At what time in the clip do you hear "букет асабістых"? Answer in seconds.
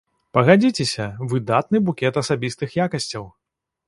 1.89-2.69